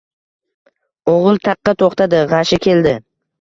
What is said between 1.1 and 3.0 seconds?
O’gil taqqa to’xtadi. G’ashi keldi.